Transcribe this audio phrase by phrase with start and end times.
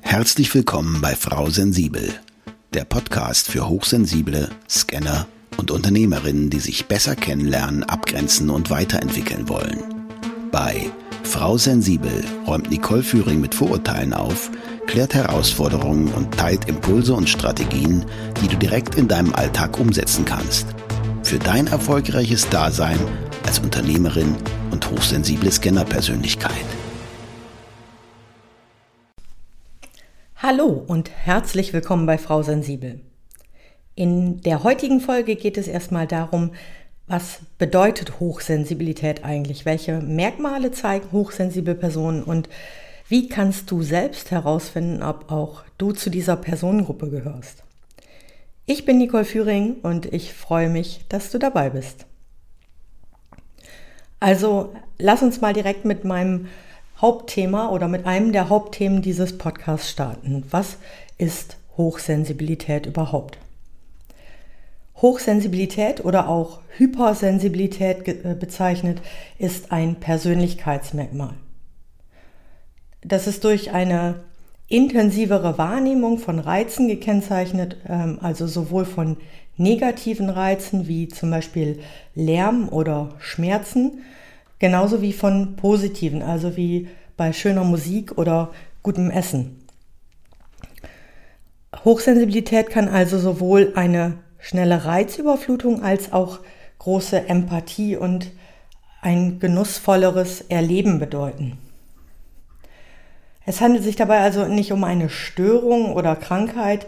[0.00, 2.12] Herzlich willkommen bei Frau Sensibel,
[2.74, 9.78] der Podcast für Hochsensible, Scanner und Unternehmerinnen, die sich besser kennenlernen, abgrenzen und weiterentwickeln wollen.
[10.50, 10.90] Bei
[11.22, 14.50] Frau Sensibel räumt Nicole Führing mit Vorurteilen auf,
[14.86, 18.04] klärt Herausforderungen und teilt Impulse und Strategien,
[18.42, 20.66] die du direkt in deinem Alltag umsetzen kannst.
[21.22, 22.98] Für dein erfolgreiches Dasein
[23.46, 24.36] als Unternehmerin
[24.70, 26.81] und hochsensible Scannerpersönlichkeit.
[30.44, 32.98] Hallo und herzlich willkommen bei Frau Sensibel.
[33.94, 36.50] In der heutigen Folge geht es erstmal darum,
[37.06, 39.66] was bedeutet Hochsensibilität eigentlich?
[39.66, 42.48] Welche Merkmale zeigen hochsensible Personen und
[43.08, 47.62] wie kannst du selbst herausfinden, ob auch du zu dieser Personengruppe gehörst?
[48.66, 52.06] Ich bin Nicole Führing und ich freue mich, dass du dabei bist.
[54.18, 56.48] Also lass uns mal direkt mit meinem
[57.02, 60.44] Hauptthema oder mit einem der Hauptthemen dieses Podcasts starten.
[60.50, 60.76] Was
[61.18, 63.38] ist Hochsensibilität überhaupt?
[64.98, 69.02] Hochsensibilität oder auch Hypersensibilität äh, bezeichnet
[69.36, 71.34] ist ein Persönlichkeitsmerkmal.
[73.02, 74.22] Das ist durch eine
[74.68, 79.16] intensivere Wahrnehmung von Reizen gekennzeichnet, ähm, also sowohl von
[79.56, 81.80] negativen Reizen wie zum Beispiel
[82.14, 84.04] Lärm oder Schmerzen,
[84.62, 88.52] Genauso wie von positiven, also wie bei schöner Musik oder
[88.84, 89.66] gutem Essen.
[91.84, 96.38] Hochsensibilität kann also sowohl eine schnelle Reizüberflutung als auch
[96.78, 98.30] große Empathie und
[99.00, 101.58] ein genussvolleres Erleben bedeuten.
[103.44, 106.86] Es handelt sich dabei also nicht um eine Störung oder Krankheit.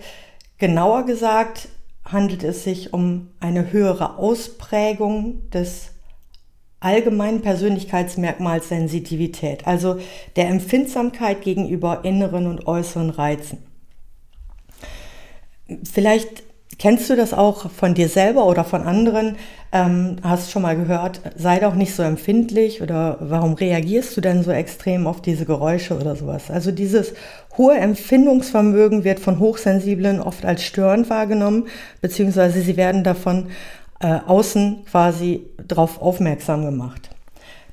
[0.59, 1.71] Genauer gesagt
[2.05, 5.94] handelt es sich um eine höhere Ausprägung des
[6.85, 9.99] allgemeinen Persönlichkeitsmerkmals Sensitivität, also
[10.37, 13.59] der Empfindsamkeit gegenüber inneren und äußeren Reizen.
[15.91, 16.43] Vielleicht
[16.79, 19.37] kennst du das auch von dir selber oder von anderen,
[19.73, 24.43] ähm, hast schon mal gehört, sei doch nicht so empfindlich oder warum reagierst du denn
[24.43, 26.51] so extrem auf diese Geräusche oder sowas.
[26.51, 27.15] Also dieses
[27.57, 31.67] hohe Empfindungsvermögen wird von Hochsensiblen oft als störend wahrgenommen,
[32.01, 33.49] beziehungsweise sie werden davon
[34.01, 37.11] äh, außen quasi darauf aufmerksam gemacht.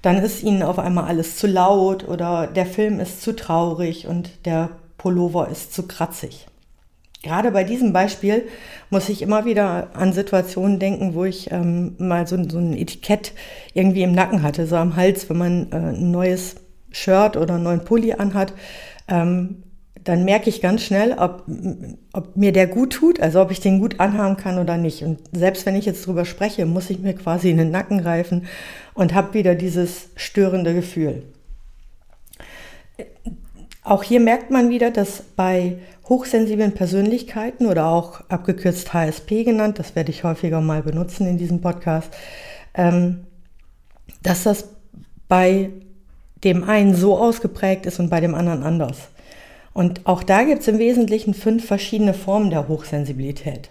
[0.01, 4.45] Dann ist ihnen auf einmal alles zu laut oder der Film ist zu traurig und
[4.45, 6.47] der Pullover ist zu kratzig.
[7.23, 8.47] Gerade bei diesem Beispiel
[8.89, 13.33] muss ich immer wieder an Situationen denken, wo ich ähm, mal so, so, ein Etikett
[13.75, 16.55] irgendwie im Nacken hatte, so am Hals, wenn man äh, ein neues
[16.91, 18.53] Shirt oder einen neuen Pulli anhat.
[19.07, 19.63] Ähm,
[20.03, 21.43] dann merke ich ganz schnell, ob,
[22.13, 25.03] ob mir der gut tut, also ob ich den gut anhaben kann oder nicht.
[25.03, 28.45] Und selbst wenn ich jetzt drüber spreche, muss ich mir quasi in den Nacken greifen
[28.93, 31.23] und habe wieder dieses störende Gefühl.
[33.83, 39.95] Auch hier merkt man wieder, dass bei hochsensiblen Persönlichkeiten oder auch abgekürzt HSP genannt, das
[39.95, 42.13] werde ich häufiger mal benutzen in diesem Podcast,
[42.73, 43.21] ähm,
[44.21, 44.69] dass das
[45.27, 45.69] bei
[46.43, 48.97] dem einen so ausgeprägt ist und bei dem anderen anders.
[49.73, 53.69] Und auch da gibt es im Wesentlichen fünf verschiedene Formen der Hochsensibilität.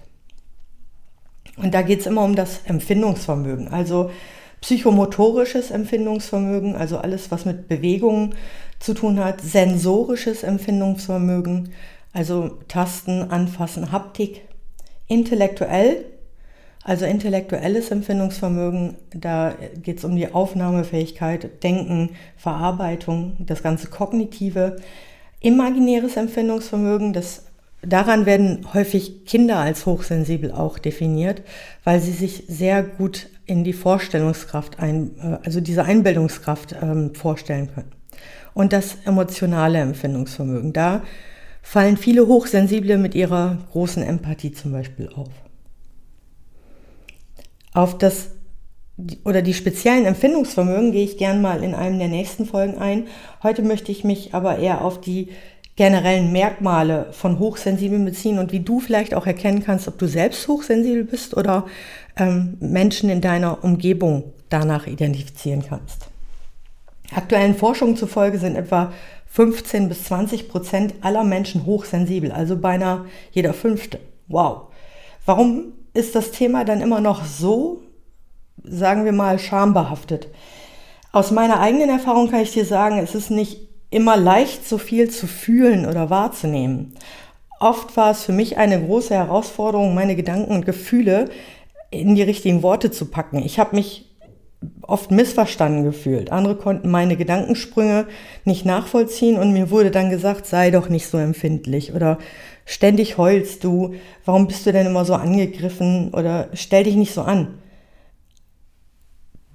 [1.57, 4.11] Und da geht es immer um das Empfindungsvermögen, also
[4.61, 8.35] psychomotorisches Empfindungsvermögen, also alles, was mit Bewegungen
[8.79, 11.73] zu tun hat, sensorisches Empfindungsvermögen,
[12.13, 14.43] also Tasten, Anfassen, Haptik,
[15.07, 16.05] intellektuell,
[16.83, 24.77] also intellektuelles Empfindungsvermögen, da geht es um die Aufnahmefähigkeit, Denken, Verarbeitung, das ganze Kognitive,
[25.41, 27.45] Imaginäres Empfindungsvermögen, das,
[27.83, 31.43] daran werden häufig Kinder als hochsensibel auch definiert,
[31.83, 37.71] weil sie sich sehr gut in die Vorstellungskraft, ein, äh, also diese Einbildungskraft ähm, vorstellen
[37.75, 37.91] können.
[38.53, 41.03] Und das emotionale Empfindungsvermögen, da
[41.63, 45.31] fallen viele Hochsensible mit ihrer großen Empathie zum Beispiel auf.
[47.73, 48.31] Auf das
[49.25, 53.07] oder die speziellen Empfindungsvermögen gehe ich gern mal in einem der nächsten Folgen ein.
[53.43, 55.29] Heute möchte ich mich aber eher auf die
[55.77, 60.47] generellen Merkmale von Hochsensiblen beziehen und wie du vielleicht auch erkennen kannst, ob du selbst
[60.47, 61.67] hochsensibel bist oder
[62.17, 66.09] ähm, Menschen in deiner Umgebung danach identifizieren kannst.
[67.15, 68.93] Aktuellen Forschungen zufolge sind etwa
[69.27, 74.01] 15 bis 20 Prozent aller Menschen hochsensibel, also beinahe jeder fünfte.
[74.29, 74.73] Wow.
[75.25, 77.81] Warum ist das Thema dann immer noch so
[78.65, 80.29] sagen wir mal, schambehaftet.
[81.13, 85.11] Aus meiner eigenen Erfahrung kann ich dir sagen, es ist nicht immer leicht, so viel
[85.11, 86.95] zu fühlen oder wahrzunehmen.
[87.59, 91.29] Oft war es für mich eine große Herausforderung, meine Gedanken und Gefühle
[91.91, 93.45] in die richtigen Worte zu packen.
[93.45, 94.07] Ich habe mich
[94.83, 96.33] oft missverstanden gefühlt.
[96.33, 98.07] Andere konnten meine Gedankensprünge
[98.45, 102.19] nicht nachvollziehen und mir wurde dann gesagt, sei doch nicht so empfindlich oder
[102.65, 107.23] ständig heulst du, warum bist du denn immer so angegriffen oder stell dich nicht so
[107.23, 107.59] an.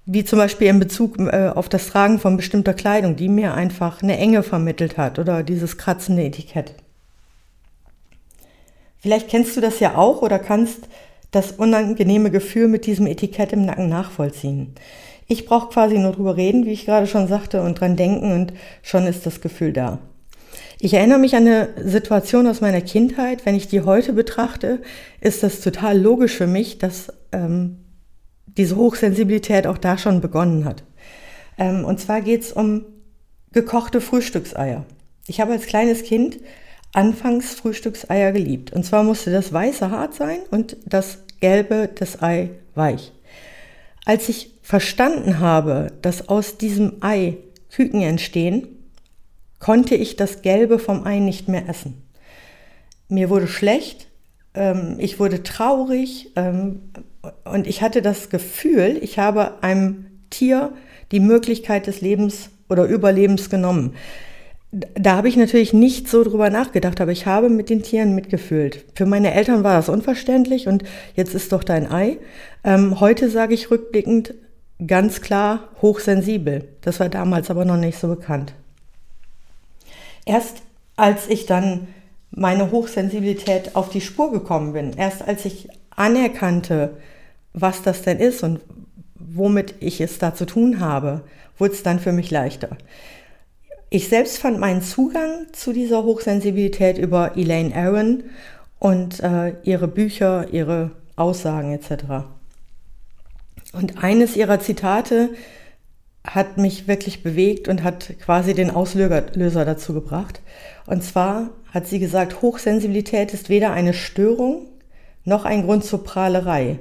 [0.06, 4.04] Wie zum Beispiel in Bezug äh, auf das Tragen von bestimmter Kleidung, die mir einfach
[4.04, 6.74] eine Enge vermittelt hat oder dieses kratzende Etikett.
[9.00, 10.88] Vielleicht kennst du das ja auch oder kannst
[11.32, 14.74] das unangenehme Gefühl mit diesem Etikett im Nacken nachvollziehen.
[15.28, 18.54] Ich brauche quasi nur drüber reden, wie ich gerade schon sagte, und dran denken und
[18.84, 20.00] schon ist das Gefühl da.
[20.80, 23.46] Ich erinnere mich an eine Situation aus meiner Kindheit.
[23.46, 24.82] Wenn ich die heute betrachte,
[25.20, 27.78] ist das total logisch für mich, dass ähm,
[28.58, 30.84] diese Hochsensibilität auch da schon begonnen hat.
[31.58, 32.86] Ähm, und zwar geht es um
[33.52, 34.86] gekochte Frühstückseier.
[35.28, 36.38] Ich habe als kleines Kind
[36.94, 38.74] anfangs Frühstückseier geliebt.
[38.74, 43.12] Und zwar musste das Weiße hart sein und das Gelbe das Ei weich.
[44.06, 47.38] Als ich verstanden habe, dass aus diesem Ei
[47.72, 48.68] Küken entstehen,
[49.60, 52.04] konnte ich das Gelbe vom Ei nicht mehr essen.
[53.10, 54.08] Mir wurde schlecht,
[54.54, 56.82] ähm, ich wurde traurig ähm,
[57.46, 60.74] und ich hatte das Gefühl, ich habe einem Tier
[61.12, 63.94] die Möglichkeit des Lebens oder Überlebens genommen
[64.94, 68.86] da habe ich natürlich nicht so drüber nachgedacht, aber ich habe mit den Tieren mitgefühlt.
[68.96, 70.84] Für meine Eltern war das unverständlich und
[71.16, 72.18] jetzt ist doch dein Ei.
[72.64, 74.34] Ähm, heute sage ich rückblickend
[74.86, 76.68] ganz klar hochsensibel.
[76.82, 78.54] Das war damals aber noch nicht so bekannt.
[80.26, 80.58] Erst
[80.98, 81.88] als ich dann
[82.32, 86.98] meine Hochsensibilität auf die Spur gekommen bin, erst als ich anerkannte,
[87.56, 88.60] was das denn ist und
[89.16, 91.22] womit ich es da zu tun habe,
[91.58, 92.78] wurde es dann für mich leichter.
[93.90, 98.24] Ich selbst fand meinen Zugang zu dieser Hochsensibilität über Elaine Aaron
[98.78, 102.26] und äh, ihre Bücher, ihre Aussagen etc.
[103.72, 105.30] Und eines ihrer Zitate
[106.26, 110.42] hat mich wirklich bewegt und hat quasi den Auslöser dazu gebracht.
[110.88, 114.68] Und zwar hat sie gesagt, Hochsensibilität ist weder eine Störung
[115.24, 116.80] noch ein Grund zur Prahlerei.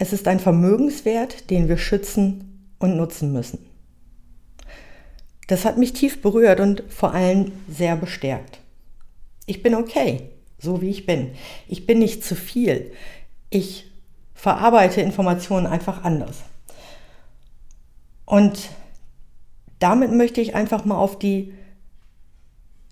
[0.00, 3.66] Es ist ein Vermögenswert, den wir schützen und nutzen müssen.
[5.46, 8.60] Das hat mich tief berührt und vor allem sehr bestärkt.
[9.44, 11.32] Ich bin okay, so wie ich bin.
[11.68, 12.92] Ich bin nicht zu viel.
[13.50, 13.90] Ich
[14.32, 16.44] verarbeite Informationen einfach anders.
[18.24, 18.70] Und
[19.80, 21.52] damit möchte ich einfach mal auf die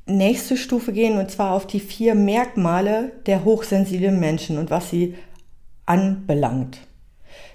[0.05, 5.15] nächste Stufe gehen und zwar auf die vier Merkmale der hochsensiblen Menschen und was sie
[5.87, 6.81] anbelangt.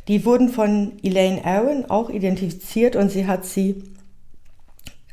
[0.07, 3.83] Die wurden von Elaine Aaron auch identifiziert und sie hat sie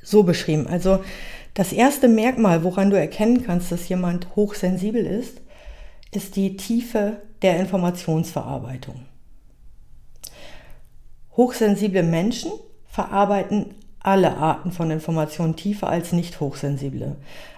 [0.03, 0.67] so beschrieben.
[0.67, 1.01] Also
[1.55, 5.41] das erste Merkmal, woran du erkennen kannst, dass jemand hochsensibel ist,
[6.13, 9.07] ist die Tiefe der Informationsverarbeitung.
[11.37, 12.51] Hochsensible Menschen
[12.87, 17.17] verarbeiten alle Arten von Informationen tiefer als nicht hochsensible.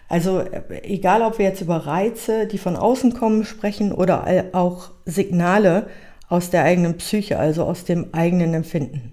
[0.08, 0.44] Also
[0.82, 5.86] egal, ob wir jetzt über Reize, die von außen kommen, sprechen oder auch Signale
[6.32, 9.12] aus der eigenen Psyche, also aus dem eigenen Empfinden.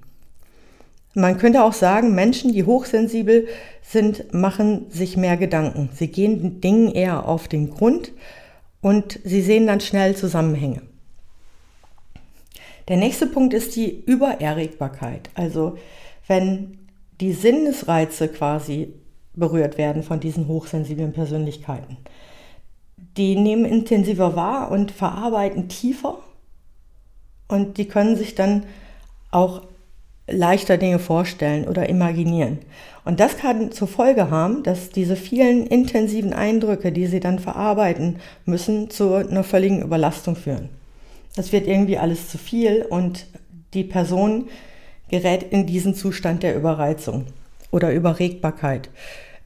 [1.14, 3.50] Man könnte auch sagen, Menschen, die hochsensibel
[3.82, 5.90] sind, machen sich mehr Gedanken.
[5.94, 8.14] Sie gehen Dingen eher auf den Grund
[8.80, 10.82] und sie sehen dann schnell Zusammenhänge.
[12.88, 15.30] Der nächste Punkt ist die Übererregbarkeit.
[15.34, 15.78] Also
[16.26, 16.78] wenn
[17.20, 18.94] die Sinnesreize quasi
[19.34, 21.98] berührt werden von diesen hochsensiblen Persönlichkeiten.
[23.18, 26.20] Die nehmen intensiver wahr und verarbeiten tiefer
[27.50, 28.64] und die können sich dann
[29.32, 29.64] auch
[30.28, 32.60] leichter Dinge vorstellen oder imaginieren.
[33.04, 38.18] Und das kann zur Folge haben, dass diese vielen intensiven Eindrücke, die sie dann verarbeiten
[38.46, 40.70] müssen, zu einer völligen Überlastung führen.
[41.36, 43.26] Das wird irgendwie alles zu viel und
[43.74, 44.48] die Person
[45.10, 47.26] gerät in diesen Zustand der Überreizung
[47.72, 48.90] oder Überregbarkeit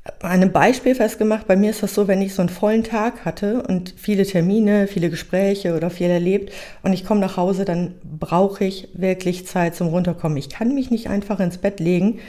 [0.03, 3.23] an einem Beispiel festgemacht, bei mir ist das so, wenn ich so einen vollen Tag
[3.23, 7.95] hatte und viele Termine, viele Gespräche oder viel erlebt und ich komme nach Hause, dann
[8.03, 10.37] brauche ich wirklich Zeit zum Runterkommen.
[10.37, 12.19] Ich kann mich nicht einfach ins Bett legen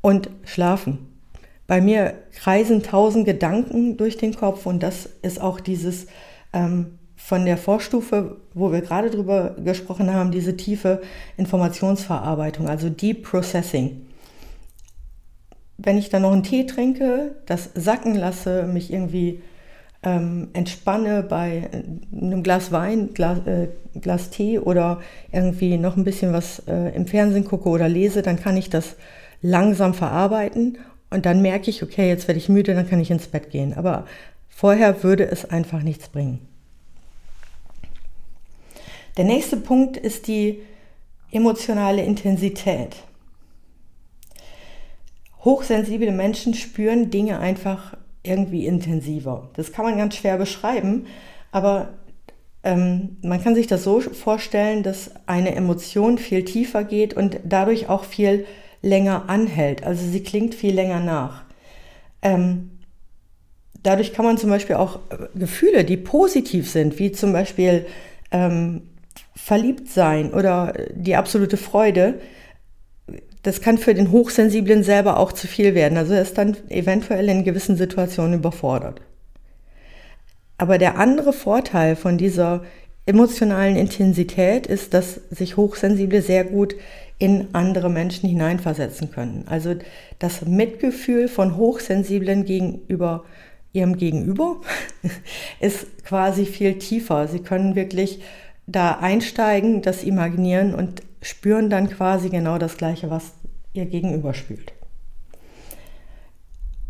[0.00, 1.06] und schlafen.
[1.68, 6.08] Bei mir kreisen tausend Gedanken durch den Kopf und das ist auch dieses
[6.52, 11.00] ähm, von der Vorstufe, wo wir gerade drüber gesprochen haben, diese tiefe
[11.36, 14.09] Informationsverarbeitung, also Deep Processing
[15.82, 19.42] wenn ich dann noch einen Tee trinke, das sacken lasse, mich irgendwie
[20.02, 21.68] ähm, entspanne bei
[22.12, 23.68] einem Glas Wein, Glas, äh,
[24.00, 25.00] Glas Tee oder
[25.32, 28.96] irgendwie noch ein bisschen was äh, im Fernsehen gucke oder lese, dann kann ich das
[29.42, 30.78] langsam verarbeiten
[31.10, 33.74] und dann merke ich, okay, jetzt werde ich müde, dann kann ich ins Bett gehen.
[33.74, 34.06] Aber
[34.48, 36.46] vorher würde es einfach nichts bringen.
[39.16, 40.60] Der nächste Punkt ist die
[41.32, 42.96] emotionale Intensität.
[45.44, 49.50] Hochsensible Menschen spüren Dinge einfach irgendwie intensiver.
[49.54, 51.06] Das kann man ganz schwer beschreiben,
[51.52, 51.94] aber
[52.62, 57.88] ähm, man kann sich das so vorstellen, dass eine Emotion viel tiefer geht und dadurch
[57.88, 58.44] auch viel
[58.82, 59.82] länger anhält.
[59.84, 61.44] Also sie klingt viel länger nach.
[62.22, 62.70] Ähm,
[63.82, 67.86] dadurch kann man zum Beispiel auch äh, Gefühle, die positiv sind, wie zum Beispiel
[68.30, 68.82] ähm,
[69.34, 72.20] verliebt sein oder die absolute Freude,
[73.42, 75.96] das kann für den Hochsensiblen selber auch zu viel werden.
[75.96, 79.00] Also er ist dann eventuell in gewissen Situationen überfordert.
[80.58, 82.62] Aber der andere Vorteil von dieser
[83.06, 86.74] emotionalen Intensität ist, dass sich Hochsensible sehr gut
[87.18, 89.44] in andere Menschen hineinversetzen können.
[89.46, 89.74] Also
[90.18, 93.24] das Mitgefühl von Hochsensiblen gegenüber
[93.72, 94.60] ihrem Gegenüber
[95.60, 97.28] ist quasi viel tiefer.
[97.28, 98.20] Sie können wirklich
[98.66, 103.32] da einsteigen, das imaginieren und spüren dann quasi genau das Gleiche, was
[103.72, 104.72] ihr Gegenüber spürt.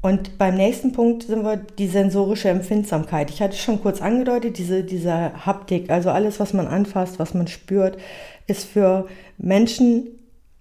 [0.02, 3.30] Und beim nächsten Punkt sind wir die sensorische Empfindsamkeit.
[3.30, 7.48] Ich hatte schon kurz angedeutet, diese, diese Haptik, also alles, was man anfasst, was man
[7.48, 7.98] spürt,
[8.46, 9.06] ist für
[9.36, 10.08] Menschen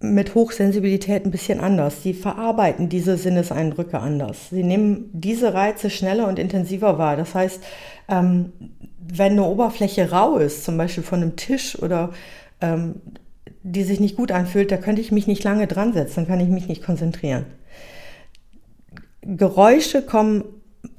[0.02, 2.04] mit Hochsensibilität ein bisschen anders.
[2.04, 4.50] Sie verarbeiten diese Sinneseindrücke anders.
[4.50, 7.16] Sie nehmen diese Reize schneller und intensiver wahr.
[7.16, 7.62] Das heißt,
[8.10, 8.52] ähm,
[9.00, 12.12] wenn eine Oberfläche rau ist, zum Beispiel von einem Tisch oder
[12.62, 12.96] ähm,
[13.63, 16.39] die sich nicht gut anfühlt, da könnte ich mich nicht lange dran setzen, dann kann
[16.39, 17.46] ich mich nicht konzentrieren.
[19.22, 20.44] Geräusche kommen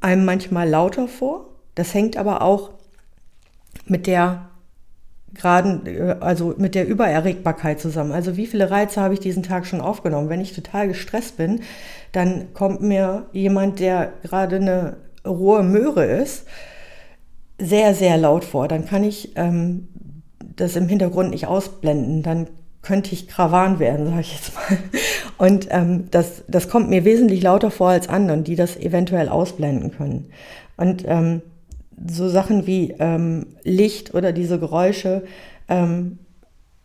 [0.00, 1.46] einem manchmal lauter vor.
[1.74, 2.70] Das hängt aber auch
[3.86, 4.50] mit der
[5.32, 8.12] geraden, äh, also mit der Übererregbarkeit zusammen.
[8.12, 10.28] Also wie viele Reize habe ich diesen Tag schon aufgenommen?
[10.28, 11.60] Wenn ich total gestresst bin,
[12.12, 16.46] dann kommt mir jemand, der gerade eine rohe Möhre ist,
[17.58, 18.68] sehr, sehr laut vor.
[18.68, 19.88] Dann kann ich ähm,
[20.60, 22.22] das im Hintergrund nicht ausblenden.
[22.22, 22.46] Dann
[22.82, 24.78] könnte ich Krawan werden, sage ich jetzt mal.
[25.38, 29.90] Und ähm, das, das kommt mir wesentlich lauter vor als anderen, die das eventuell ausblenden
[29.90, 30.30] können.
[30.76, 31.42] Und ähm,
[32.08, 35.24] so Sachen wie ähm, Licht oder diese Geräusche
[35.68, 36.18] ähm,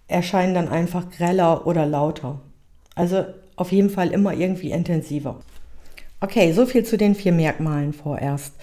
[0.08, 2.42] erscheinen dann einfach greller oder lauter.
[2.96, 5.40] Also auf jeden Fall immer irgendwie intensiver.
[6.20, 8.54] Okay, so viel zu den vier Merkmalen vorerst.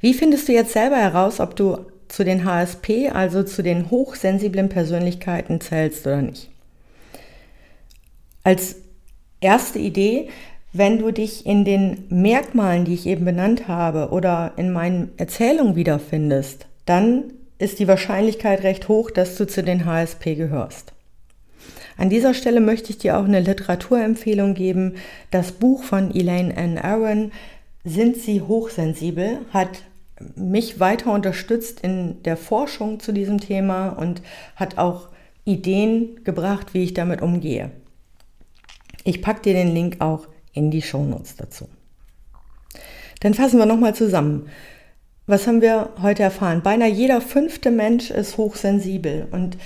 [0.00, 1.78] Wie findest du jetzt selber heraus, ob du
[2.12, 6.50] zu den HSP, also zu den hochsensiblen Persönlichkeiten zählst oder nicht?
[8.44, 8.76] Als
[9.40, 10.28] erste Idee,
[10.74, 15.74] wenn du dich in den Merkmalen, die ich eben benannt habe, oder in meinen Erzählungen
[15.74, 20.92] wiederfindest, dann ist die Wahrscheinlichkeit recht hoch, dass du zu den HSP gehörst.
[21.96, 24.96] An dieser Stelle möchte ich dir auch eine Literaturempfehlung geben.
[25.30, 26.76] Das Buch von Elaine N.
[26.76, 27.32] Aaron,
[27.84, 29.82] Sind Sie hochsensibel, hat
[30.34, 34.22] mich weiter unterstützt in der Forschung zu diesem Thema und
[34.56, 35.08] hat auch
[35.44, 37.70] Ideen gebracht, wie ich damit umgehe.
[39.04, 41.68] Ich packe dir den Link auch in die Shownotes dazu.
[43.20, 44.48] Dann fassen wir nochmal zusammen.
[45.26, 46.62] Was haben wir heute erfahren?
[46.62, 49.56] Beinahe jeder fünfte Mensch ist hochsensibel und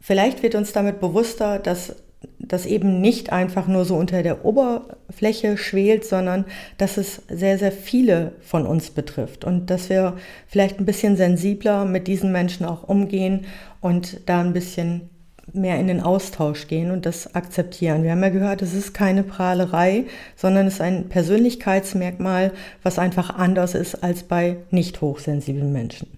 [0.00, 1.96] vielleicht wird uns damit bewusster, dass
[2.38, 6.44] das eben nicht einfach nur so unter der Oberfläche schwelt, sondern
[6.78, 10.16] dass es sehr, sehr viele von uns betrifft und dass wir
[10.46, 13.46] vielleicht ein bisschen sensibler mit diesen Menschen auch umgehen
[13.80, 15.10] und da ein bisschen
[15.52, 18.02] mehr in den Austausch gehen und das akzeptieren.
[18.02, 20.04] Wir haben ja gehört, es ist keine Prahlerei,
[20.36, 22.52] sondern es ist ein Persönlichkeitsmerkmal,
[22.82, 26.08] was einfach anders ist als bei nicht hochsensiblen Menschen.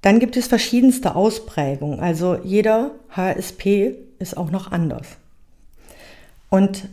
[0.00, 2.00] Dann gibt es verschiedenste Ausprägungen.
[2.00, 5.06] Also jeder HSP ist auch noch anders.
[6.50, 6.88] Und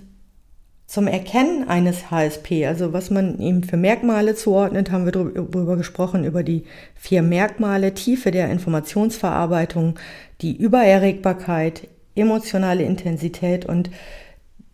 [0.87, 6.23] zum Erkennen eines HSP, also was man ihm für Merkmale zuordnet, haben wir darüber gesprochen,
[6.23, 6.63] über die
[6.95, 9.97] vier Merkmale, Tiefe der Informationsverarbeitung,
[10.41, 13.89] die Übererregbarkeit, emotionale Intensität und